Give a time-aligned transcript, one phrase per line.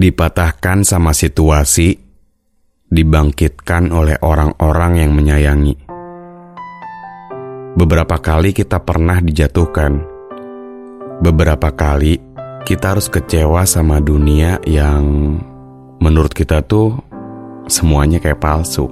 [0.00, 1.92] Dipatahkan sama situasi,
[2.88, 5.76] dibangkitkan oleh orang-orang yang menyayangi.
[7.76, 10.00] Beberapa kali kita pernah dijatuhkan,
[11.20, 12.16] beberapa kali
[12.64, 15.36] kita harus kecewa sama dunia yang
[16.00, 16.96] menurut kita tuh
[17.68, 18.88] semuanya kayak palsu.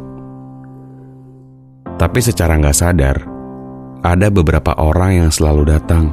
[1.97, 3.17] Tapi secara nggak sadar,
[4.05, 6.13] ada beberapa orang yang selalu datang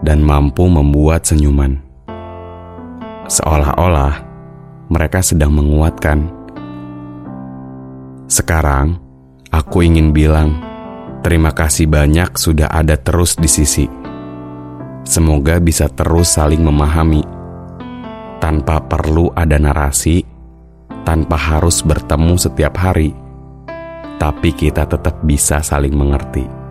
[0.00, 1.93] dan mampu membuat senyuman
[3.28, 4.14] seolah-olah
[4.92, 6.28] mereka sedang menguatkan.
[8.28, 9.00] Sekarang,
[9.48, 10.60] aku ingin bilang
[11.24, 13.86] terima kasih banyak sudah ada terus di sisi.
[15.04, 17.20] Semoga bisa terus saling memahami
[18.40, 20.24] tanpa perlu ada narasi,
[21.04, 23.12] tanpa harus bertemu setiap hari,
[24.16, 26.63] tapi kita tetap bisa saling mengerti.